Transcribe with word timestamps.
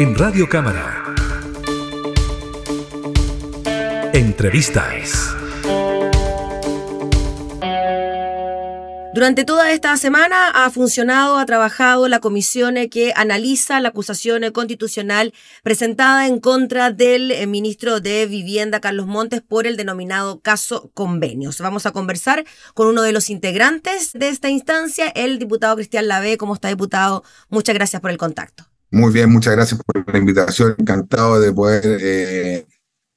en 0.00 0.14
Radio 0.14 0.48
Cámara. 0.48 1.14
Entrevistas. 4.14 5.36
Durante 9.12 9.44
toda 9.44 9.72
esta 9.72 9.94
semana 9.98 10.48
ha 10.48 10.70
funcionado, 10.70 11.36
ha 11.36 11.44
trabajado 11.44 12.08
la 12.08 12.20
comisión 12.20 12.76
que 12.90 13.12
analiza 13.14 13.78
la 13.80 13.90
acusación 13.90 14.50
constitucional 14.52 15.34
presentada 15.62 16.26
en 16.26 16.40
contra 16.40 16.90
del 16.90 17.30
eh, 17.30 17.46
ministro 17.46 18.00
de 18.00 18.24
Vivienda, 18.24 18.80
Carlos 18.80 19.06
Montes, 19.06 19.42
por 19.42 19.66
el 19.66 19.76
denominado 19.76 20.40
caso 20.40 20.90
convenios. 20.94 21.60
Vamos 21.60 21.84
a 21.84 21.90
conversar 21.90 22.46
con 22.72 22.86
uno 22.86 23.02
de 23.02 23.12
los 23.12 23.28
integrantes 23.28 24.14
de 24.14 24.30
esta 24.30 24.48
instancia, 24.48 25.08
el 25.08 25.38
diputado 25.38 25.76
Cristian 25.76 26.08
Lave. 26.08 26.38
¿Cómo 26.38 26.54
está, 26.54 26.68
diputado? 26.68 27.22
Muchas 27.50 27.74
gracias 27.74 28.00
por 28.00 28.10
el 28.10 28.16
contacto. 28.16 28.69
Muy 28.90 29.12
bien, 29.12 29.30
muchas 29.30 29.54
gracias 29.54 29.80
por 29.84 30.12
la 30.12 30.18
invitación. 30.18 30.74
Encantado 30.78 31.40
de 31.40 31.52
poder 31.52 31.98
eh, 32.00 32.66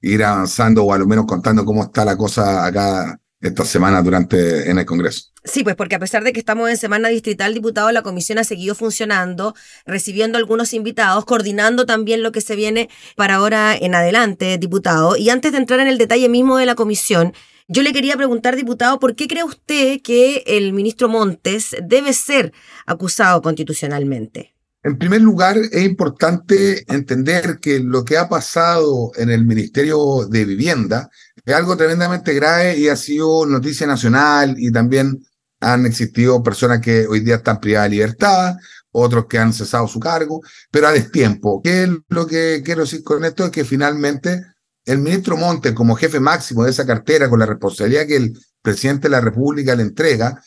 ir 0.01 0.23
avanzando 0.23 0.83
o 0.83 0.93
al 0.93 1.07
menos 1.07 1.25
contando 1.25 1.65
cómo 1.65 1.83
está 1.83 2.05
la 2.05 2.15
cosa 2.15 2.65
acá 2.65 3.19
esta 3.41 3.65
semana 3.65 4.01
durante 4.01 4.69
en 4.69 4.77
el 4.77 4.85
Congreso. 4.85 5.31
Sí, 5.43 5.63
pues 5.63 5.75
porque 5.75 5.95
a 5.95 5.99
pesar 5.99 6.23
de 6.23 6.31
que 6.31 6.39
estamos 6.39 6.69
en 6.69 6.77
semana 6.77 7.09
distrital, 7.09 7.53
diputado, 7.53 7.91
la 7.91 8.01
comisión 8.01 8.37
ha 8.37 8.45
seguido 8.45 8.75
funcionando, 8.75 9.53
recibiendo 9.85 10.37
algunos 10.37 10.73
invitados, 10.73 11.25
coordinando 11.25 11.85
también 11.85 12.23
lo 12.23 12.31
que 12.31 12.39
se 12.39 12.55
viene 12.55 12.89
para 13.17 13.35
ahora 13.35 13.75
en 13.75 13.95
adelante, 13.95 14.57
diputado. 14.57 15.17
Y 15.17 15.29
antes 15.29 15.51
de 15.51 15.57
entrar 15.57 15.81
en 15.81 15.87
el 15.87 15.97
detalle 15.97 16.29
mismo 16.29 16.57
de 16.57 16.65
la 16.65 16.75
comisión, 16.75 17.33
yo 17.67 17.81
le 17.81 17.91
quería 17.91 18.15
preguntar, 18.15 18.55
diputado, 18.55 18.99
¿por 18.99 19.15
qué 19.15 19.27
cree 19.27 19.43
usted 19.43 20.01
que 20.01 20.43
el 20.45 20.71
ministro 20.71 21.09
Montes 21.09 21.75
debe 21.81 22.13
ser 22.13 22.53
acusado 22.85 23.41
constitucionalmente? 23.41 24.52
En 24.83 24.97
primer 24.97 25.21
lugar, 25.21 25.57
es 25.57 25.83
importante 25.83 26.83
entender 26.93 27.59
que 27.61 27.79
lo 27.79 28.03
que 28.03 28.17
ha 28.17 28.27
pasado 28.27 29.11
en 29.15 29.29
el 29.29 29.45
Ministerio 29.45 30.27
de 30.29 30.43
Vivienda 30.43 31.09
es 31.45 31.55
algo 31.55 31.77
tremendamente 31.77 32.33
grave 32.33 32.77
y 32.77 32.89
ha 32.89 32.97
sido 32.97 33.45
noticia 33.45 33.87
nacional 33.87 34.55
y 34.57 34.73
también 34.73 35.25
han 35.61 35.85
existido 35.85 36.43
personas 36.43 36.81
que 36.81 37.07
hoy 37.07 37.21
día 37.21 37.35
están 37.35 37.61
privadas 37.61 37.89
de 37.89 37.95
libertad, 37.95 38.55
otros 38.91 39.27
que 39.27 39.39
han 39.39 39.53
cesado 39.53 39.87
su 39.87 40.01
cargo, 40.01 40.41
pero 40.69 40.87
a 40.87 40.91
destiempo. 40.91 41.61
¿Qué 41.63 41.83
es 41.83 41.89
lo 42.09 42.27
que 42.27 42.61
quiero 42.63 42.81
decir 42.81 43.03
con 43.03 43.23
esto? 43.23 43.45
Es 43.45 43.51
que 43.51 43.63
finalmente 43.63 44.41
el 44.83 44.97
ministro 44.97 45.37
Montes, 45.37 45.71
como 45.71 45.95
jefe 45.95 46.19
máximo 46.19 46.65
de 46.65 46.71
esa 46.71 46.85
cartera, 46.85 47.29
con 47.29 47.39
la 47.39 47.45
responsabilidad 47.45 48.05
que 48.05 48.17
el 48.17 48.37
presidente 48.61 49.03
de 49.03 49.11
la 49.11 49.21
República 49.21 49.75
le 49.75 49.83
entrega, 49.83 50.43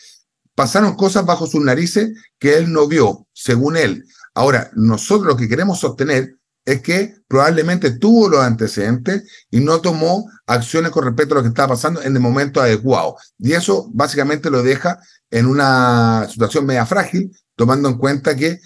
pasaron 0.54 0.94
cosas 0.94 1.24
bajo 1.24 1.46
sus 1.46 1.64
narices 1.64 2.10
que 2.38 2.58
él 2.58 2.70
no 2.70 2.86
vio, 2.86 3.26
según 3.32 3.78
él. 3.78 4.04
Ahora, 4.36 4.70
nosotros 4.74 5.26
lo 5.26 5.36
que 5.36 5.48
queremos 5.48 5.80
sostener 5.80 6.36
es 6.66 6.82
que 6.82 7.14
probablemente 7.26 7.92
tuvo 7.92 8.28
los 8.28 8.40
antecedentes 8.40 9.24
y 9.50 9.60
no 9.60 9.80
tomó 9.80 10.30
acciones 10.46 10.90
con 10.90 11.04
respecto 11.04 11.32
a 11.32 11.38
lo 11.38 11.42
que 11.42 11.48
estaba 11.48 11.68
pasando 11.68 12.02
en 12.02 12.14
el 12.14 12.20
momento 12.20 12.60
adecuado. 12.60 13.16
Y 13.38 13.54
eso 13.54 13.88
básicamente 13.94 14.50
lo 14.50 14.62
deja 14.62 14.98
en 15.30 15.46
una 15.46 16.26
situación 16.28 16.66
media 16.66 16.84
frágil, 16.84 17.34
tomando 17.54 17.88
en 17.88 17.96
cuenta 17.96 18.36
que 18.36 18.60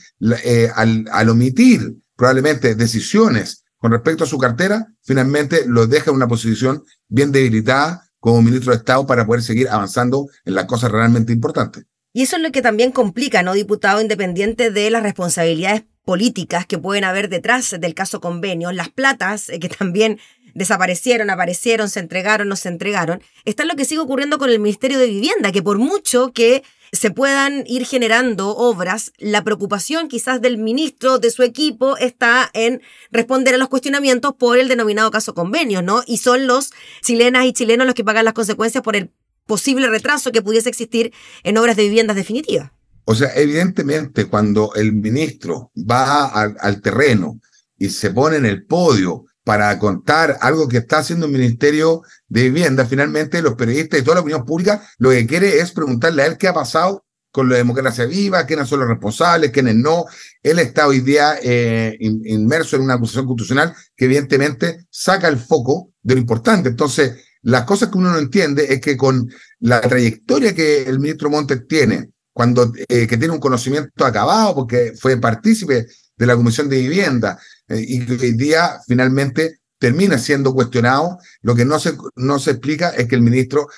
eh, 0.44 0.72
al, 0.74 1.28
omitir 1.28 1.94
probablemente 2.16 2.74
decisiones 2.74 3.62
con 3.76 3.92
respecto 3.92 4.24
a 4.24 4.26
su 4.26 4.38
cartera, 4.38 4.88
finalmente 5.02 5.66
lo 5.68 5.86
deja 5.86 6.10
en 6.10 6.16
una 6.16 6.26
posición 6.26 6.82
bien 7.06 7.30
debilitada 7.30 8.10
como 8.18 8.42
ministro 8.42 8.72
de 8.72 8.78
Estado 8.78 9.06
para 9.06 9.24
poder 9.24 9.42
seguir 9.42 9.68
avanzando 9.68 10.26
en 10.44 10.56
las 10.56 10.64
cosas 10.64 10.90
realmente 10.90 11.32
importantes. 11.32 11.84
Y 12.12 12.22
eso 12.22 12.36
es 12.36 12.42
lo 12.42 12.50
que 12.50 12.62
también 12.62 12.90
complica, 12.90 13.42
¿no, 13.42 13.54
diputado, 13.54 14.00
independiente 14.00 14.70
de 14.70 14.90
las 14.90 15.02
responsabilidades 15.02 15.84
políticas 16.04 16.66
que 16.66 16.78
pueden 16.78 17.04
haber 17.04 17.28
detrás 17.28 17.76
del 17.78 17.94
caso 17.94 18.20
convenio, 18.20 18.72
las 18.72 18.88
platas 18.88 19.48
eh, 19.48 19.60
que 19.60 19.68
también 19.68 20.18
desaparecieron, 20.54 21.30
aparecieron, 21.30 21.88
se 21.88 22.00
entregaron, 22.00 22.48
no 22.48 22.56
se 22.56 22.68
entregaron, 22.68 23.22
está 23.44 23.64
lo 23.64 23.76
que 23.76 23.84
sigue 23.84 24.00
ocurriendo 24.00 24.38
con 24.38 24.50
el 24.50 24.58
Ministerio 24.58 24.98
de 24.98 25.06
Vivienda, 25.06 25.52
que 25.52 25.62
por 25.62 25.78
mucho 25.78 26.32
que 26.32 26.64
se 26.92 27.12
puedan 27.12 27.62
ir 27.68 27.86
generando 27.86 28.56
obras, 28.56 29.12
la 29.18 29.44
preocupación 29.44 30.08
quizás 30.08 30.40
del 30.40 30.58
ministro, 30.58 31.18
de 31.18 31.30
su 31.30 31.44
equipo, 31.44 31.96
está 31.96 32.50
en 32.52 32.82
responder 33.12 33.54
a 33.54 33.58
los 33.58 33.68
cuestionamientos 33.68 34.34
por 34.34 34.58
el 34.58 34.66
denominado 34.66 35.12
caso 35.12 35.32
convenio, 35.32 35.82
¿no? 35.82 36.02
Y 36.06 36.16
son 36.16 36.48
los 36.48 36.72
chilenas 37.02 37.44
y 37.46 37.52
chilenos 37.52 37.86
los 37.86 37.94
que 37.94 38.02
pagan 38.02 38.24
las 38.24 38.34
consecuencias 38.34 38.82
por 38.82 38.96
el 38.96 39.12
posible 39.50 39.88
retraso 39.88 40.30
que 40.30 40.42
pudiese 40.42 40.68
existir 40.68 41.12
en 41.42 41.58
obras 41.58 41.74
de 41.74 41.82
viviendas 41.82 42.14
definitivas. 42.14 42.70
O 43.04 43.16
sea, 43.16 43.32
evidentemente 43.34 44.26
cuando 44.26 44.72
el 44.76 44.92
ministro 44.92 45.72
va 45.76 46.26
al, 46.26 46.80
terreno 46.80 47.40
y 47.76 47.88
se 47.88 48.12
pone 48.12 48.36
en 48.36 48.46
el 48.46 48.64
podio 48.64 49.24
para 49.42 49.76
contar 49.80 50.38
algo 50.40 50.68
que 50.68 50.76
está 50.76 50.98
haciendo 50.98 51.26
el 51.26 51.32
Ministerio 51.32 52.02
de 52.28 52.44
Vivienda, 52.44 52.86
finalmente 52.86 53.42
los 53.42 53.54
periodistas 53.54 53.98
y 53.98 54.04
toda 54.04 54.16
la 54.16 54.20
opinión 54.20 54.44
pública 54.44 54.88
lo 54.98 55.10
que 55.10 55.26
quiere 55.26 55.58
es 55.58 55.72
preguntarle 55.72 56.22
a 56.22 56.26
él 56.26 56.38
qué 56.38 56.46
ha 56.46 56.54
pasado 56.54 57.04
con 57.32 57.48
la 57.48 57.56
democracia 57.56 58.06
viva, 58.06 58.46
quiénes 58.46 58.68
son 58.68 58.78
los 58.80 58.88
responsables, 58.88 59.50
quiénes 59.50 59.74
no. 59.74 60.04
Él 60.44 60.60
está 60.60 60.86
hoy 60.86 61.00
día 61.00 61.34
eh, 61.42 61.96
inmerso 61.98 62.76
en 62.76 62.82
una 62.82 62.94
acusación 62.94 63.26
constitucional 63.26 63.74
que 63.96 64.04
evidentemente 64.04 64.86
saca 64.90 65.26
el 65.26 65.38
foco 65.38 65.90
de 66.02 66.14
lo 66.14 66.20
importante. 66.20 66.68
Entonces, 66.68 67.29
las 67.42 67.64
cosas 67.64 67.88
que 67.88 67.98
uno 67.98 68.12
no 68.12 68.18
entiende 68.18 68.72
es 68.72 68.80
que 68.80 68.96
con 68.96 69.30
la 69.60 69.80
trayectoria 69.80 70.54
que 70.54 70.82
el 70.82 70.98
ministro 70.98 71.30
Montes 71.30 71.66
tiene, 71.66 72.10
cuando 72.32 72.72
eh, 72.88 73.06
que 73.06 73.16
tiene 73.16 73.34
un 73.34 73.40
conocimiento 73.40 74.04
acabado, 74.04 74.54
porque 74.54 74.92
fue 74.98 75.16
partícipe 75.16 75.86
de 76.16 76.26
la 76.26 76.36
Comisión 76.36 76.68
de 76.68 76.78
Vivienda, 76.78 77.38
eh, 77.68 77.82
y 77.86 78.04
que 78.04 78.26
hoy 78.26 78.32
día 78.32 78.78
finalmente 78.86 79.60
termina 79.78 80.18
siendo 80.18 80.52
cuestionado, 80.52 81.18
lo 81.40 81.54
que 81.54 81.64
no 81.64 81.78
se, 81.78 81.96
no 82.16 82.38
se 82.38 82.52
explica 82.52 82.90
es 82.90 83.08
que 83.08 83.14
el 83.14 83.22
ministro 83.22 83.68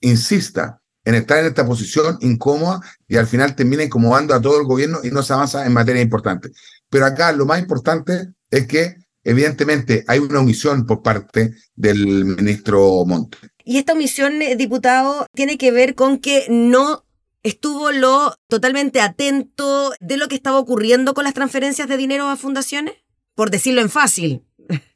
insista 0.00 0.80
en 1.04 1.14
estar 1.14 1.38
en 1.38 1.46
esta 1.46 1.66
posición 1.66 2.18
incómoda 2.20 2.80
y 3.06 3.16
al 3.16 3.26
final 3.26 3.54
termina 3.54 3.82
incomodando 3.82 4.34
a 4.34 4.40
todo 4.40 4.58
el 4.58 4.66
gobierno 4.66 5.00
y 5.04 5.10
no 5.10 5.22
se 5.22 5.32
avanza 5.32 5.64
en 5.64 5.72
materia 5.72 6.02
importante. 6.02 6.50
Pero 6.88 7.06
acá 7.06 7.30
lo 7.32 7.46
más 7.46 7.60
importante 7.60 8.32
es 8.50 8.66
que 8.66 8.96
evidentemente 9.24 10.04
hay 10.06 10.20
una 10.20 10.40
omisión 10.40 10.86
por 10.86 11.02
parte 11.02 11.54
del 11.74 12.24
ministro 12.24 13.04
Monte. 13.06 13.38
Y 13.64 13.78
esta 13.78 13.94
omisión, 13.94 14.42
eh, 14.42 14.56
diputado, 14.56 15.26
tiene 15.34 15.56
que 15.58 15.72
ver 15.72 15.94
con 15.94 16.18
que 16.18 16.46
no 16.50 17.04
estuvo 17.42 17.90
lo 17.92 18.34
totalmente 18.48 19.00
atento 19.00 19.92
de 20.00 20.16
lo 20.16 20.28
que 20.28 20.34
estaba 20.34 20.58
ocurriendo 20.58 21.14
con 21.14 21.24
las 21.24 21.34
transferencias 21.34 21.88
de 21.88 21.96
dinero 21.96 22.28
a 22.28 22.36
fundaciones, 22.36 22.94
por 23.34 23.50
decirlo 23.50 23.80
en 23.80 23.90
fácil. 23.90 24.46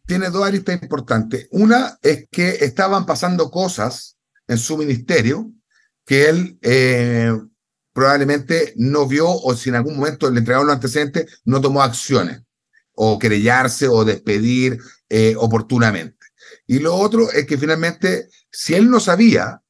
Tiene 0.06 0.30
dos 0.30 0.46
aristas 0.46 0.80
importantes. 0.82 1.48
Una 1.50 1.98
es 2.02 2.26
que 2.30 2.48
estaban 2.60 3.06
pasando 3.06 3.50
cosas 3.50 4.16
en 4.46 4.58
su 4.58 4.76
ministerio 4.78 5.50
que 6.06 6.28
él 6.30 6.58
eh, 6.62 7.32
probablemente 7.92 8.72
no 8.76 9.06
vio 9.06 9.28
o 9.28 9.54
si 9.54 9.68
en 9.68 9.74
algún 9.74 9.96
momento 9.96 10.30
le 10.30 10.38
entregaron 10.38 10.68
los 10.68 10.76
antecedentes, 10.76 11.42
no 11.44 11.60
tomó 11.60 11.82
acciones 11.82 12.42
o 13.00 13.18
querellarse 13.18 13.86
o 13.86 14.04
despedir 14.04 14.78
eh, 15.08 15.34
oportunamente. 15.38 16.18
Y 16.66 16.80
lo 16.80 16.94
otro 16.96 17.30
es 17.30 17.46
que 17.46 17.56
finalmente, 17.56 18.28
si 18.50 18.74
él 18.74 18.90
no 18.90 18.98
sabía, 18.98 19.62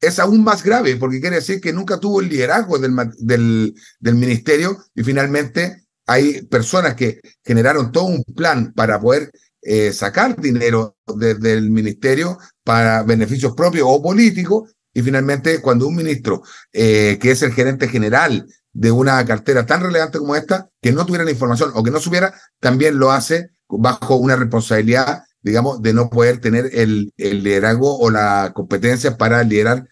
es 0.00 0.20
aún 0.20 0.44
más 0.44 0.62
grave, 0.62 0.96
porque 0.96 1.20
quiere 1.20 1.36
decir 1.36 1.60
que 1.60 1.72
nunca 1.72 1.98
tuvo 1.98 2.20
el 2.20 2.28
liderazgo 2.28 2.78
del, 2.78 2.94
del, 3.18 4.14
ministerio 4.14 4.78
y 4.94 5.02
finalmente 5.02 5.88
hay 6.06 6.42
personas 6.42 6.94
que 6.94 7.20
generaron 7.44 7.90
todo 7.90 8.04
un 8.04 8.22
plan 8.22 8.72
para 8.72 9.00
poder 9.00 9.32
eh, 9.62 9.92
sacar 9.92 10.40
dinero 10.40 10.96
desde 11.16 11.54
el 11.54 11.70
ministerio 11.72 12.38
para 12.62 13.02
beneficios 13.02 13.54
propios 13.56 13.88
o 13.88 14.00
políticos 14.00 14.72
y 14.94 15.02
finalmente 15.02 15.60
cuando 15.60 15.88
un 15.88 15.96
ministro 15.96 16.42
eh, 16.72 17.18
que 17.20 17.32
es 17.32 17.42
el 17.42 17.52
gerente 17.52 17.88
general 17.88 18.46
de 18.72 18.90
una 18.90 19.24
cartera 19.24 19.66
tan 19.66 19.82
relevante 19.82 20.18
como 20.18 20.36
esta, 20.36 20.68
que 20.80 20.92
no 20.92 21.06
tuviera 21.06 21.24
la 21.24 21.30
información 21.30 21.70
o 21.74 21.82
que 21.82 21.90
no 21.90 22.00
supiera, 22.00 22.34
también 22.60 22.98
lo 22.98 23.10
hace 23.10 23.50
bajo 23.68 24.16
una 24.16 24.36
responsabilidad, 24.36 25.24
digamos, 25.42 25.82
de 25.82 25.92
no 25.94 26.10
poder 26.10 26.40
tener 26.40 26.70
el, 26.72 27.12
el 27.16 27.42
liderazgo 27.42 27.98
o 27.98 28.10
la 28.10 28.52
competencia 28.54 29.16
para 29.16 29.42
liderar 29.42 29.86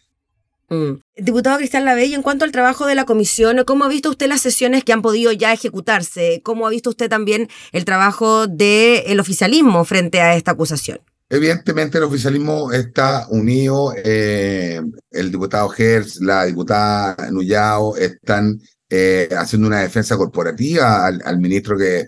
mm. 0.69 0.93
Diputado 1.19 1.59
Cristian 1.59 1.85
Lavey, 1.85 2.15
en 2.15 2.23
cuanto 2.23 2.45
al 2.45 2.53
trabajo 2.53 2.87
de 2.87 2.95
la 2.95 3.05
comisión, 3.05 3.63
¿cómo 3.67 3.85
ha 3.85 3.89
visto 3.89 4.11
usted 4.11 4.29
las 4.29 4.41
sesiones 4.41 4.85
que 4.85 4.93
han 4.93 5.03
podido 5.03 5.33
ya 5.33 5.53
ejecutarse? 5.53 6.43
¿Cómo 6.43 6.67
ha 6.67 6.71
visto 6.71 6.91
usted 6.91 7.09
también 7.09 7.49
el 7.73 7.85
trabajo 7.85 8.47
del 8.47 9.19
oficialismo 9.19 9.85
frente 9.85 10.21
a 10.21 10.37
esta 10.37 10.51
acusación? 10.53 11.01
Evidentemente 11.29 11.99
el 11.99 12.05
oficialismo 12.05 12.71
está 12.71 13.27
unido, 13.31 13.93
eh, 13.97 14.81
el 15.11 15.33
diputado 15.33 15.69
Gers, 15.71 16.21
la 16.21 16.45
diputada 16.45 17.17
Nuyao 17.33 17.97
están 17.97 18.61
eh, 18.89 19.29
haciendo 19.37 19.69
una 19.69 19.81
defensa 19.81 20.17
corporativa 20.17 21.07
al, 21.07 21.39
ministro 21.39 21.77
que 21.77 22.07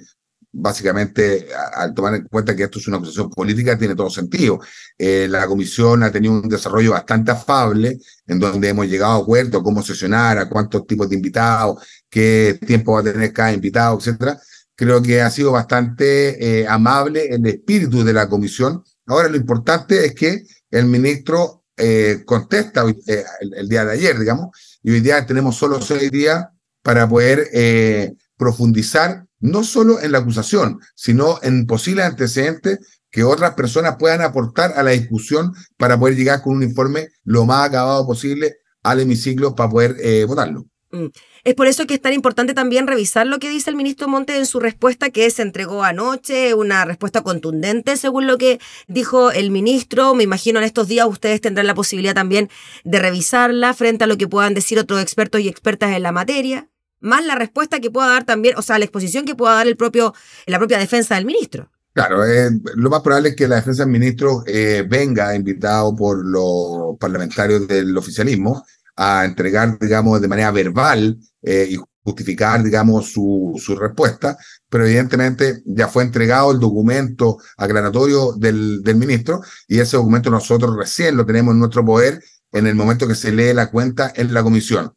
básicamente 0.50 1.48
al 1.75 1.94
tomar 1.94 2.14
en 2.14 2.25
cuenta 2.25 2.56
que 2.56 2.64
esto 2.64 2.78
es 2.78 2.88
una 2.88 2.96
acusación 2.96 3.30
política 3.30 3.78
tiene 3.78 3.94
todo 3.94 4.10
sentido. 4.10 4.60
Eh, 4.96 5.26
la 5.28 5.46
comisión 5.46 6.02
ha 6.02 6.10
tenido 6.10 6.34
un 6.34 6.48
desarrollo 6.48 6.92
bastante 6.92 7.30
afable 7.32 7.98
en 8.26 8.38
donde 8.38 8.69
hemos 8.69 8.86
llegado 8.86 9.12
a 9.14 9.22
acuerdos, 9.22 9.62
cómo 9.62 9.82
sesionar, 9.82 10.38
a 10.38 10.48
cuántos 10.48 10.86
tipos 10.86 11.08
de 11.08 11.16
invitados, 11.16 11.84
qué 12.08 12.58
tiempo 12.66 12.94
va 12.94 13.00
a 13.00 13.04
tener 13.04 13.32
cada 13.32 13.52
invitado, 13.52 13.98
etcétera 13.98 14.38
Creo 14.78 15.02
que 15.02 15.20
ha 15.20 15.28
sido 15.28 15.50
bastante 15.50 16.60
eh, 16.60 16.69
amable 16.69 17.26
el 17.34 17.44
espíritu 17.46 18.04
de 18.04 18.12
la 18.12 18.28
comisión. 18.28 18.84
Ahora 19.06 19.28
lo 19.28 19.36
importante 19.36 20.06
es 20.06 20.14
que 20.14 20.44
el 20.70 20.84
ministro 20.84 21.64
eh, 21.76 22.22
contesta 22.25 22.84
eh, 22.88 23.25
el, 23.40 23.69
día 23.69 23.84
de 23.84 23.94
ayer, 23.94 24.16
digamos, 24.16 24.56
y 24.84 24.92
hoy 24.92 25.00
día 25.00 25.26
tenemos 25.26 25.56
solo 25.56 25.80
seis 25.82 26.12
días 26.12 26.46
para 26.82 27.08
poder 27.08 28.14
profundizar 28.36 29.26
no 29.40 29.64
solo 29.64 30.00
en 30.00 30.12
la 30.12 30.19
acusación, 30.19 30.80
sino 30.94 31.38
en 31.42 31.66
posibles 31.66 32.04
antecedentes 32.04 32.78
que 33.10 33.25
otras 33.25 33.54
personas 33.54 33.96
puedan 33.98 34.20
aportar 34.22 34.72
a 34.76 34.82
la 34.82 34.90
discusión 34.90 35.52
para 35.76 35.98
poder 35.98 36.16
llegar 36.16 36.42
con 36.42 36.56
un 36.56 36.62
informe 36.62 37.08
lo 37.25 37.44
más 37.46 37.69
acabado 37.69 38.06
posible 38.06 38.56
al 38.82 39.00
hemiciclo 39.00 39.54
para 39.54 39.70
poder 39.70 40.26
votarlo. 40.26 40.66
Mm. 40.90 41.06
Es 41.44 41.55
por 41.55 41.67
eso 41.67 41.87
que 41.87 41.94
es 41.94 42.00
tan 42.00 42.14
importante 42.14 42.55
también 42.55 42.87
revisar 42.87 43.26
lo 43.26 43.38
que 43.38 43.50
dice 43.50 43.69
el 43.69 43.76
ministro 43.76 44.08
Monte 44.08 44.37
en 44.37 44.46
su 44.46 44.58
respuesta 44.58 45.11
que 45.11 45.31
se 45.31 45.43
entregó 45.43 45.85
anoche, 45.85 46.55
una 46.55 46.85
respuesta 46.87 47.23
contundente 47.23 47.96
según 47.96 48.26
lo 48.26 48.38
que 48.38 48.58
dijo 48.87 49.31
el 49.31 49.50
ministro. 49.50 50.14
Me 50.14 50.25
imagino 50.25 50.58
en 50.58 50.64
estos 50.64 50.88
días 50.88 51.06
ustedes 51.06 51.40
tendrán 51.40 51.67
la 51.67 51.75
posibilidad 51.75 52.14
también 52.14 52.49
de 52.85 52.99
revisarla 52.99 53.75
frente 53.75 54.05
a 54.05 54.06
lo 54.06 54.17
que 54.17 54.29
puedan 54.29 54.55
decir 54.55 54.79
otros 54.79 55.02
expertos 55.02 55.40
y 55.43 55.49
expertas 55.49 55.94
en 55.94 56.02
la 56.02 56.12
materia, 56.12 56.69
más 57.00 57.25
la 57.25 57.35
respuesta 57.35 57.81
que 57.81 57.90
pueda 57.90 58.08
dar 58.08 58.25
también, 58.25 58.56
o 58.56 58.62
sea, 58.62 58.79
la 58.79 58.85
exposición 58.85 59.25
que 59.25 59.35
pueda 59.35 59.55
dar 59.55 59.67
el 59.67 59.76
propio, 59.76 60.14
la 60.46 60.58
propia 60.58 60.79
defensa 60.79 61.14
del 61.14 61.26
ministro. 61.26 61.70
Claro, 61.93 62.25
eh, 62.25 62.50
lo 62.76 62.90
más 62.90 63.02
probable 63.02 63.31
es 63.31 63.37
que 63.37 63.49
la 63.49 63.56
defensa 63.56 63.82
del 63.82 63.93
ministro 63.93 64.44
eh, 64.46 64.85
venga 64.88 65.35
invitado 65.35 65.94
por 65.96 66.25
los 66.25 66.96
parlamentarios 66.99 67.67
del 67.67 67.96
oficialismo 67.96 68.64
a 68.98 69.24
entregar, 69.24 69.78
digamos, 69.78 70.20
de 70.20 70.26
manera 70.26 70.50
verbal 70.50 71.16
eh, 71.42 71.68
y 71.70 71.78
justificar, 72.02 72.64
digamos, 72.64 73.12
su, 73.12 73.54
su, 73.62 73.76
respuesta, 73.76 74.36
pero 74.68 74.84
evidentemente 74.84 75.62
ya 75.66 75.86
fue 75.86 76.02
entregado 76.02 76.50
el 76.50 76.58
documento 76.58 77.38
aclaratorio 77.56 78.32
del, 78.32 78.82
del 78.82 78.96
ministro 78.96 79.40
y 79.68 79.78
ese 79.78 79.96
documento 79.96 80.30
nosotros 80.30 80.76
recién 80.76 81.16
lo 81.16 81.24
tenemos 81.24 81.52
en 81.52 81.60
nuestro 81.60 81.84
poder 81.84 82.20
en 82.52 82.66
el 82.66 82.74
momento 82.74 83.06
que 83.06 83.14
se 83.14 83.30
lee 83.30 83.52
la 83.52 83.70
cuenta 83.70 84.12
en 84.16 84.34
la 84.34 84.42
comisión. 84.42 84.92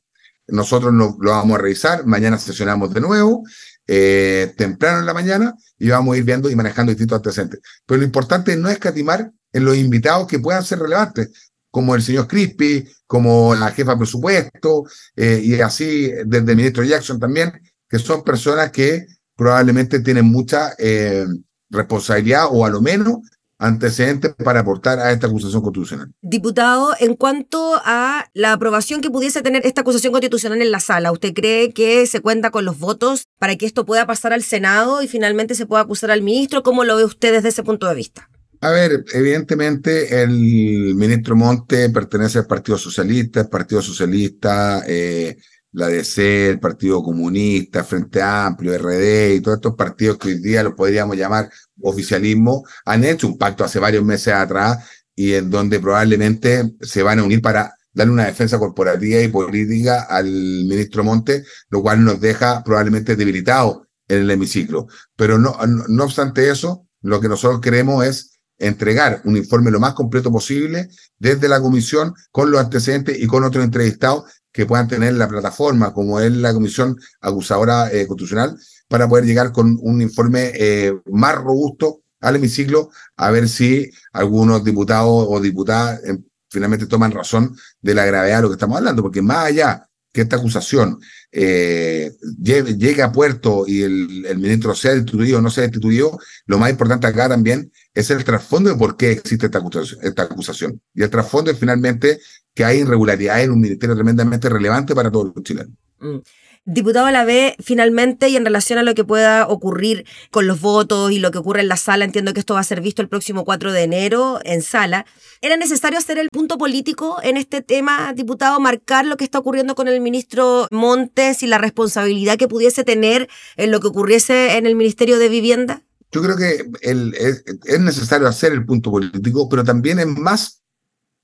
Nosotros 0.48 0.92
lo, 0.94 1.16
lo 1.20 1.32
vamos 1.32 1.60
a 1.60 1.62
revisar, 1.62 2.06
mañana 2.08 2.40
sesionamos 2.40 2.92
de 2.94 3.02
nuevo, 3.02 3.44
eh, 3.86 4.54
temprano 4.58 5.00
en 5.00 5.06
la 5.06 5.14
mañana, 5.14 5.54
y 5.78 5.90
vamos 5.90 6.16
a 6.16 6.18
ir 6.18 6.24
viendo 6.24 6.50
y 6.50 6.56
manejando 6.56 6.92
distintos 6.92 7.18
antecedentes. 7.18 7.60
Pero 7.86 8.00
lo 8.00 8.06
importante 8.06 8.56
no 8.58 8.68
es 8.70 8.80
catimar 8.80 9.32
en 9.54 9.66
los 9.66 9.78
invitados 9.78 10.28
que 10.28 10.40
puedan 10.40 10.64
ser 10.64 10.80
relevantes 10.80 11.51
como 11.72 11.96
el 11.96 12.02
señor 12.02 12.28
Crispi, 12.28 12.86
como 13.08 13.56
la 13.56 13.72
jefa 13.72 13.92
de 13.92 13.98
presupuesto, 13.98 14.84
eh, 15.16 15.42
y 15.44 15.60
así 15.62 16.12
desde 16.26 16.52
el 16.52 16.58
ministro 16.58 16.84
Jackson 16.84 17.20
también, 17.20 17.52
que 17.90 17.98
son 17.98 18.24
personas 18.24 18.72
que 18.72 19.06
probablemente 19.36 20.02
tienen 20.02 20.26
mucha 20.26 20.74
eh, 20.78 21.26
responsabilidad 21.70 22.46
o 22.52 22.66
a 22.66 22.70
lo 22.70 22.82
menos 22.82 23.20
antecedentes 23.58 24.34
para 24.44 24.62
aportar 24.62 25.00
a 25.00 25.12
esta 25.12 25.28
acusación 25.28 25.62
constitucional. 25.62 26.12
Diputado, 26.22 26.94
en 27.00 27.16
cuanto 27.16 27.80
a 27.86 28.26
la 28.34 28.54
aprobación 28.54 29.02
que 29.02 29.12
pudiese 29.12 29.44
tener 29.44 29.66
esta 29.66 29.82
acusación 29.82 30.12
constitucional 30.12 30.62
en 30.62 30.72
la 30.72 30.80
sala, 30.80 31.12
¿usted 31.12 31.34
cree 31.34 31.72
que 31.72 32.08
se 32.08 32.22
cuenta 32.22 32.50
con 32.50 32.66
los 32.66 32.80
votos 32.80 33.28
para 33.38 33.56
que 33.56 33.68
esto 33.68 33.86
pueda 33.86 34.08
pasar 34.08 34.34
al 34.34 34.44
Senado 34.44 35.04
y 35.04 35.08
finalmente 35.08 35.54
se 35.54 35.68
pueda 35.68 35.84
acusar 35.84 36.10
al 36.10 36.24
ministro? 36.24 36.64
¿Cómo 36.64 36.84
lo 36.84 36.96
ve 36.96 37.06
usted 37.06 37.32
desde 37.34 37.50
ese 37.50 37.64
punto 37.64 37.88
de 37.88 37.96
vista? 37.96 38.30
A 38.64 38.70
ver, 38.70 39.04
evidentemente 39.14 40.22
el 40.22 40.94
ministro 40.96 41.36
Monte 41.36 41.90
pertenece 41.90 42.38
al 42.38 42.46
Partido 42.46 42.78
Socialista, 42.78 43.42
el 43.42 43.50
Partido 43.50 43.82
Socialista, 43.82 44.84
eh, 44.86 45.36
la 45.72 45.88
DC, 45.88 46.50
el 46.52 46.60
Partido 46.60 47.02
Comunista, 47.02 47.84
Frente 47.84 48.22
Amplio, 48.22 48.78
RD 48.78 49.34
y 49.34 49.42
todos 49.42 49.58
estos 49.58 49.76
partidos 49.76 50.20
que 50.20 50.28
hoy 50.28 50.42
día 50.42 50.62
los 50.62 50.76
podríamos 50.76 51.18
llamar 51.18 51.50
oficialismo, 51.82 52.64
han 52.86 53.04
hecho 53.04 53.28
un 53.28 53.40
pacto 53.40 53.64
hace 53.64 53.80
varios 53.80 54.04
meses 54.06 54.34
atrás 54.34 54.78
y 55.16 55.34
en 55.34 55.50
donde 55.50 55.80
probablemente 55.80 56.76
se 56.82 57.02
van 57.02 57.18
a 57.18 57.24
unir 57.24 57.42
para 57.42 57.76
darle 57.94 58.14
una 58.14 58.26
defensa 58.26 58.60
corporativa 58.60 59.22
y 59.22 59.28
política 59.28 60.04
al 60.04 60.26
ministro 60.26 61.04
Monte, 61.04 61.44
lo 61.70 61.82
cual 61.82 62.04
nos 62.04 62.22
deja 62.22 62.64
probablemente 62.64 63.16
debilitados 63.16 63.88
en 64.08 64.20
el 64.20 64.30
hemiciclo. 64.30 64.86
Pero 65.16 65.40
no, 65.40 65.58
no 65.66 66.04
obstante 66.04 66.48
eso, 66.52 66.86
lo 67.02 67.20
que 67.20 67.28
nosotros 67.28 67.60
queremos 67.60 68.06
es 68.06 68.31
entregar 68.62 69.22
un 69.26 69.36
informe 69.36 69.72
lo 69.72 69.80
más 69.80 69.94
completo 69.94 70.32
posible 70.32 70.90
desde 71.18 71.50
la 71.50 71.60
comisión 71.60 72.14
con 72.32 72.52
los 72.52 72.62
antecedentes 72.62 73.20
y 73.20 73.28
con 73.28 73.44
otros 73.44 73.64
entrevistados 73.64 74.26
que 74.52 74.66
puedan 74.66 74.88
tener 74.88 75.14
la 75.14 75.28
plataforma, 75.28 75.94
como 75.94 76.20
es 76.20 76.32
la 76.32 76.54
comisión 76.54 76.98
acusadora 77.22 77.92
eh, 77.92 78.06
constitucional, 78.06 78.58
para 78.88 79.08
poder 79.08 79.26
llegar 79.26 79.52
con 79.52 79.78
un 79.82 80.02
informe 80.02 80.52
eh, 80.54 80.94
más 81.06 81.36
robusto 81.36 82.02
al 82.20 82.36
hemiciclo, 82.36 82.90
a 83.16 83.32
ver 83.32 83.50
si 83.50 83.90
algunos 84.14 84.64
diputados 84.64 85.26
o 85.28 85.40
diputadas 85.40 86.04
eh, 86.04 86.18
finalmente 86.50 86.86
toman 86.86 87.12
razón 87.12 87.56
de 87.82 87.96
la 87.96 88.06
gravedad 88.06 88.38
de 88.38 88.42
lo 88.44 88.50
que 88.50 88.56
estamos 88.56 88.78
hablando, 88.78 89.02
porque 89.02 89.22
más 89.22 89.46
allá 89.46 89.88
que 90.12 90.22
esta 90.22 90.36
acusación 90.36 91.00
eh, 91.32 92.12
llegue, 92.42 93.02
a 93.02 93.12
puerto 93.12 93.66
y 93.66 93.84
el, 93.84 94.38
ministro 94.38 94.76
sea 94.76 94.94
destituido 94.94 95.40
o 95.40 95.42
no 95.42 95.50
sea 95.50 95.64
destituido, 95.64 96.20
lo 96.46 96.58
más 96.58 96.70
importante 96.70 97.08
acá 97.08 97.30
también 97.30 97.72
es 97.94 98.10
el 98.10 98.24
trasfondo 98.24 98.70
de 98.70 98.76
por 98.76 98.98
qué 98.98 99.12
existe 99.12 99.46
esta 99.46 99.60
acusación. 99.60 100.00
Esta 100.04 100.24
acusación. 100.24 100.82
Y 100.94 101.04
el 101.04 101.10
trasfondo 101.10 101.52
es 101.52 101.58
finalmente 101.58 102.20
que 102.54 102.66
hay 102.66 102.80
irregularidades 102.80 103.46
en 103.46 103.52
un 103.52 103.62
ministerio 103.62 103.96
tremendamente 103.96 104.50
relevante 104.50 104.94
para 104.94 105.12
todos 105.12 105.32
los 105.34 105.44
chilenos. 105.44 105.74
Mm. 106.02 106.18
Diputado 106.66 107.08
a 107.08 107.12
la 107.12 107.26
vez, 107.26 107.56
finalmente, 107.60 108.30
y 108.30 108.36
en 108.36 108.46
relación 108.46 108.78
a 108.78 108.84
lo 108.84 108.94
que 108.94 109.04
pueda 109.04 109.48
ocurrir 109.48 110.06
con 110.30 110.46
los 110.46 110.62
votos 110.62 111.12
y 111.12 111.20
lo 111.20 111.32
que 111.32 111.38
ocurre 111.40 111.62
en 111.62 111.68
la 111.68 111.78
sala, 111.78 112.06
entiendo 112.06 112.34
que 112.34 112.40
esto 112.40 112.56
va 112.56 112.60
a 112.60 112.64
ser 112.64 112.82
visto 112.82 113.02
el 113.02 113.08
próximo 113.08 113.46
4 113.46 113.72
de 113.72 113.84
enero 113.84 114.40
en 114.44 114.62
sala. 114.62 115.06
¿Era 115.42 115.58
necesario 115.58 115.98
hacer 115.98 116.20
el 116.20 116.30
punto 116.30 116.58
político 116.58 117.18
en 117.24 117.38
este 117.38 117.62
tema, 117.62 118.14
diputado, 118.14 118.60
marcar 118.60 119.06
lo 119.06 119.18
que 119.18 119.24
está 119.24 119.40
ocurriendo 119.40 119.74
con 119.74 119.88
el 119.88 120.02
ministro 120.02 120.68
Montes 120.72 121.42
y 121.42 121.48
la 121.48 121.58
responsabilidad 121.58 122.38
que 122.38 122.48
pudiese 122.48 122.84
tener 122.84 123.28
en 123.58 123.72
lo 123.72 123.80
que 123.80 123.88
ocurriese 123.88 124.58
en 124.58 124.66
el 124.66 124.76
Ministerio 124.76 125.18
de 125.18 125.30
Vivienda? 125.30 125.82
Yo 126.12 126.22
creo 126.22 126.36
que 126.36 126.66
es 126.84 127.80
necesario 127.80 128.28
hacer 128.28 128.52
el 128.52 128.66
punto 128.66 128.92
político, 128.92 129.48
pero 129.50 129.64
también 129.64 130.00
es 130.00 130.08
más 130.08 130.62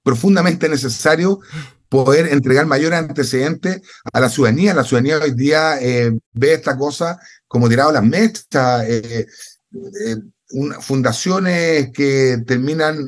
profundamente 0.01 0.69
necesario 0.69 1.41
poder 1.89 2.31
entregar 2.34 2.66
mayor 2.66 2.94
antecedentes 2.94 3.81
a 4.12 4.19
la 4.19 4.30
ciudadanía. 4.30 4.74
La 4.74 4.84
ciudadanía 4.84 5.19
hoy 5.19 5.31
día 5.31 5.80
eh, 5.81 6.18
ve 6.34 6.54
esta 6.54 6.78
cosa 6.78 7.19
como 7.48 7.69
tirado 7.69 7.90
a 7.90 7.94
las 7.94 8.04
mesas, 8.04 8.85
eh, 8.88 9.26
eh, 10.06 10.16
fundaciones 10.80 11.92
que 11.94 12.42
terminan 12.45 13.06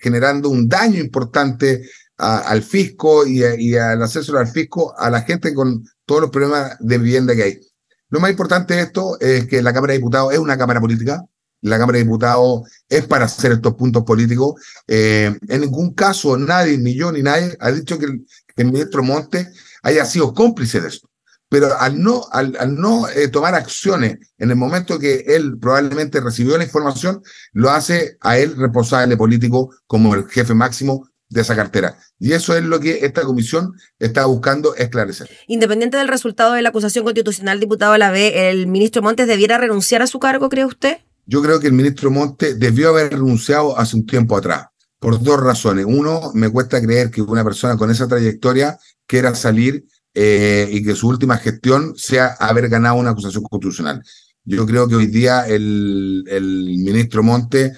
generando 0.00 0.48
un 0.48 0.68
daño 0.68 1.00
importante 1.00 1.82
al 2.16 2.62
fisco 2.62 3.26
y, 3.26 3.44
y, 3.58 3.76
al 3.76 4.02
acceso 4.02 4.36
al 4.36 4.48
fisco 4.48 4.92
a 4.98 5.08
la 5.10 5.22
gente 5.22 5.54
con 5.54 5.84
todos 6.04 6.22
los 6.22 6.30
problemas 6.30 6.76
de 6.80 6.98
vivienda 6.98 7.36
que 7.36 7.42
hay. 7.42 7.60
Lo 8.08 8.20
más 8.20 8.30
importante 8.30 8.74
de 8.74 8.82
esto 8.82 9.18
es 9.20 9.46
que 9.46 9.62
la 9.62 9.72
Cámara 9.72 9.92
de 9.92 9.98
Diputados 9.98 10.32
es 10.32 10.38
una 10.38 10.58
Cámara 10.58 10.80
política, 10.80 11.24
la 11.66 11.78
Cámara 11.78 11.98
de 11.98 12.04
Diputados 12.04 12.62
es 12.88 13.06
para 13.06 13.24
hacer 13.24 13.52
estos 13.52 13.74
puntos 13.74 14.04
políticos. 14.04 14.54
Eh, 14.86 15.36
en 15.48 15.60
ningún 15.60 15.94
caso 15.94 16.36
nadie, 16.36 16.78
ni 16.78 16.94
yo 16.94 17.10
ni 17.10 17.22
nadie, 17.22 17.56
ha 17.60 17.72
dicho 17.72 17.98
que 17.98 18.06
el, 18.06 18.24
ministro 18.64 19.02
Monte 19.02 19.48
haya 19.82 20.04
sido 20.06 20.32
cómplice 20.32 20.80
de 20.80 20.88
esto. 20.88 21.10
Pero 21.48 21.78
al 21.78 22.02
no, 22.02 22.24
al, 22.32 22.54
no 22.74 23.08
eh, 23.08 23.28
tomar 23.28 23.54
acciones 23.54 24.18
en 24.38 24.50
el 24.50 24.56
momento 24.56 24.98
que 24.98 25.24
él 25.26 25.58
probablemente 25.58 26.20
recibió 26.20 26.56
la 26.56 26.64
información, 26.64 27.22
lo 27.52 27.70
hace 27.70 28.16
a 28.20 28.38
él 28.38 28.56
responsable 28.56 29.16
político 29.16 29.74
como 29.86 30.14
el 30.14 30.26
jefe 30.28 30.54
máximo 30.54 31.08
de 31.28 31.40
esa 31.40 31.54
cartera. 31.54 31.98
Y 32.18 32.32
eso 32.32 32.56
es 32.56 32.62
lo 32.62 32.80
que 32.80 33.04
esta 33.04 33.22
comisión 33.22 33.72
está 33.98 34.24
buscando 34.26 34.74
esclarecer. 34.76 35.28
Independiente 35.46 35.96
del 35.96 36.08
resultado 36.08 36.54
de 36.54 36.62
la 36.62 36.70
acusación 36.70 37.04
constitucional, 37.04 37.60
diputado 37.60 37.96
la 37.98 38.10
B, 38.10 38.50
¿el 38.50 38.66
ministro 38.66 39.02
Montes 39.02 39.26
debiera 39.26 39.58
renunciar 39.58 40.02
a 40.02 40.06
su 40.06 40.18
cargo, 40.18 40.48
cree 40.48 40.64
usted? 40.64 40.98
Yo 41.26 41.42
creo 41.42 41.58
que 41.58 41.66
el 41.66 41.72
ministro 41.72 42.10
Monte 42.10 42.54
debió 42.54 42.90
haber 42.90 43.10
renunciado 43.10 43.76
hace 43.76 43.96
un 43.96 44.06
tiempo 44.06 44.36
atrás, 44.36 44.66
por 45.00 45.20
dos 45.20 45.40
razones. 45.40 45.84
Uno, 45.86 46.30
me 46.34 46.48
cuesta 46.48 46.80
creer 46.80 47.10
que 47.10 47.20
una 47.20 47.42
persona 47.42 47.76
con 47.76 47.90
esa 47.90 48.06
trayectoria 48.06 48.78
quiera 49.06 49.34
salir 49.34 49.84
eh, 50.14 50.68
y 50.70 50.84
que 50.84 50.94
su 50.94 51.08
última 51.08 51.36
gestión 51.36 51.94
sea 51.96 52.28
haber 52.38 52.68
ganado 52.68 52.94
una 52.94 53.10
acusación 53.10 53.42
constitucional. 53.42 54.02
Yo 54.44 54.64
creo 54.64 54.86
que 54.86 54.94
hoy 54.94 55.08
día 55.08 55.46
el, 55.46 56.24
ministro 56.78 57.24
Monte, 57.24 57.72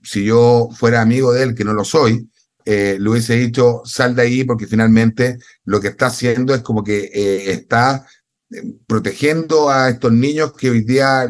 si 0.00 0.24
yo 0.24 0.68
fuera 0.72 1.02
amigo 1.02 1.32
de 1.32 1.42
él, 1.42 1.54
que 1.56 1.64
no 1.64 1.74
lo 1.74 1.84
soy, 1.84 2.30
eh, 2.64 2.96
le 3.00 3.10
hubiese 3.10 3.34
dicho, 3.34 3.82
sal 3.84 4.14
de 4.14 4.22
ahí 4.22 4.44
porque 4.44 4.68
finalmente 4.68 5.38
lo 5.64 5.80
que 5.80 5.88
está 5.88 6.06
haciendo 6.06 6.54
es 6.54 6.62
como 6.62 6.84
que 6.84 7.10
eh, 7.12 7.50
está 7.52 8.06
protegiendo 8.86 9.68
a 9.68 9.88
estos 9.88 10.12
niños 10.12 10.52
que 10.52 10.70
hoy 10.70 10.82
día 10.82 11.28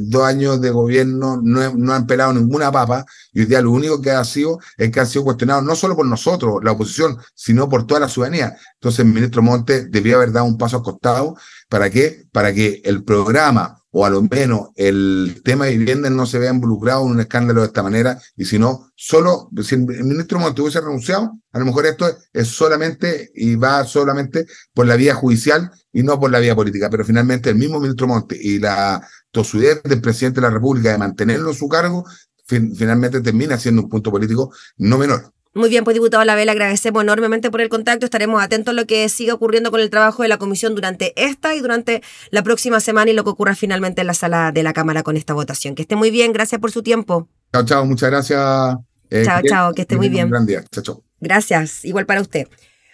dos 0.00 0.24
años 0.24 0.60
de 0.60 0.70
gobierno 0.70 1.40
no, 1.42 1.74
no, 1.74 1.92
han 1.92 2.06
pelado 2.06 2.32
ninguna 2.32 2.70
papa 2.72 3.04
y 3.32 3.40
hoy 3.40 3.46
día 3.46 3.60
lo 3.60 3.70
único 3.70 4.00
que 4.00 4.10
ha 4.10 4.24
sido 4.24 4.58
es 4.76 4.90
que 4.90 5.00
ha 5.00 5.06
sido 5.06 5.24
cuestionado 5.24 5.62
no 5.62 5.74
solo 5.74 5.96
por 5.96 6.06
nosotros, 6.06 6.60
la 6.62 6.72
oposición, 6.72 7.18
sino 7.34 7.68
por 7.68 7.86
toda 7.86 8.00
la 8.00 8.08
ciudadanía. 8.08 8.56
Entonces 8.74 9.00
el 9.00 9.12
ministro 9.12 9.42
Monte 9.42 9.86
debía 9.86 10.16
haber 10.16 10.32
dado 10.32 10.46
un 10.46 10.58
paso 10.58 10.78
al 10.78 10.82
costado. 10.82 11.36
¿Para 11.68 11.90
qué? 11.90 12.24
Para 12.32 12.52
que 12.52 12.80
el 12.84 13.04
programa 13.04 13.82
o 13.92 14.06
a 14.06 14.10
lo 14.10 14.22
menos 14.22 14.70
el 14.74 15.42
tema 15.44 15.66
de 15.66 15.76
vivienda 15.76 16.08
no 16.08 16.24
se 16.24 16.38
vea 16.38 16.50
involucrado 16.50 17.04
en 17.04 17.12
un 17.12 17.20
escándalo 17.20 17.60
de 17.60 17.66
esta 17.66 17.82
manera, 17.82 18.18
y 18.36 18.46
si 18.46 18.58
no, 18.58 18.90
solo, 18.96 19.50
si 19.62 19.74
el 19.74 19.82
ministro 20.04 20.38
Monte 20.38 20.62
hubiese 20.62 20.80
renunciado, 20.80 21.38
a 21.52 21.58
lo 21.58 21.66
mejor 21.66 21.84
esto 21.84 22.06
es 22.32 22.48
solamente 22.48 23.30
y 23.34 23.54
va 23.54 23.84
solamente 23.84 24.46
por 24.72 24.86
la 24.86 24.96
vía 24.96 25.14
judicial 25.14 25.70
y 25.92 26.02
no 26.02 26.18
por 26.18 26.30
la 26.30 26.38
vía 26.38 26.56
política, 26.56 26.88
pero 26.88 27.04
finalmente 27.04 27.50
el 27.50 27.56
mismo 27.56 27.78
ministro 27.80 28.06
Monte 28.06 28.38
y 28.40 28.58
la 28.58 29.06
tosudez 29.32 29.82
del 29.82 30.00
presidente 30.00 30.40
de 30.40 30.46
la 30.46 30.52
República 30.52 30.92
de 30.92 30.98
mantenerlo 30.98 31.50
en 31.50 31.56
su 31.56 31.68
cargo, 31.68 32.04
finalmente 32.46 33.20
termina 33.20 33.58
siendo 33.58 33.82
un 33.82 33.88
punto 33.88 34.10
político 34.10 34.52
no 34.76 34.98
menor. 34.98 35.32
Muy 35.54 35.68
bien, 35.68 35.84
pues 35.84 35.94
diputado 35.94 36.24
La 36.24 36.34
Vela, 36.34 36.52
agradecemos 36.52 37.02
enormemente 37.02 37.50
por 37.50 37.60
el 37.60 37.68
contacto. 37.68 38.06
Estaremos 38.06 38.42
atentos 38.42 38.72
a 38.72 38.74
lo 38.74 38.86
que 38.86 39.06
siga 39.10 39.34
ocurriendo 39.34 39.70
con 39.70 39.80
el 39.80 39.90
trabajo 39.90 40.22
de 40.22 40.28
la 40.28 40.38
comisión 40.38 40.74
durante 40.74 41.12
esta 41.22 41.54
y 41.54 41.60
durante 41.60 42.02
la 42.30 42.42
próxima 42.42 42.80
semana 42.80 43.10
y 43.10 43.14
lo 43.14 43.22
que 43.22 43.30
ocurra 43.30 43.54
finalmente 43.54 44.00
en 44.00 44.06
la 44.06 44.14
sala 44.14 44.50
de 44.52 44.62
la 44.62 44.72
Cámara 44.72 45.02
con 45.02 45.18
esta 45.18 45.34
votación. 45.34 45.74
Que 45.74 45.82
esté 45.82 45.94
muy 45.94 46.10
bien, 46.10 46.32
gracias 46.32 46.58
por 46.58 46.72
su 46.72 46.82
tiempo. 46.82 47.28
Chao, 47.52 47.66
chao, 47.66 47.84
muchas 47.84 48.10
gracias. 48.10 48.76
Eh, 49.10 49.24
chao, 49.26 49.42
chao, 49.46 49.74
que 49.74 49.82
esté 49.82 49.96
muy 49.96 50.08
bien. 50.08 50.34
Un 50.34 50.46
día. 50.46 50.64
Chao, 50.70 50.82
chao. 50.82 51.04
Gracias, 51.20 51.84
igual 51.84 52.06
para 52.06 52.22
usted. 52.22 52.48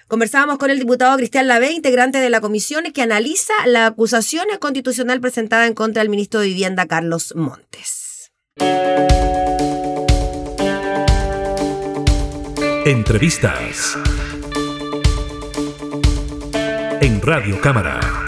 Conversábamos 0.09 0.57
con 0.57 0.71
el 0.71 0.79
diputado 0.79 1.15
Cristian 1.19 1.49
Lavé, 1.49 1.73
integrante 1.73 2.19
de 2.19 2.31
la 2.31 2.41
comisión 2.41 2.85
que 2.95 3.03
analiza 3.03 3.53
la 3.67 3.85
acusación 3.85 4.47
constitucional 4.59 5.21
presentada 5.21 5.67
en 5.67 5.75
contra 5.75 6.03
del 6.03 6.09
ministro 6.09 6.41
de 6.41 6.47
Vivienda 6.47 6.87
Carlos 6.87 7.35
Montes. 7.37 8.33
Entrevistas 12.87 13.99
en 17.03 17.21
Radio 17.21 17.61
Cámara. 17.61 18.28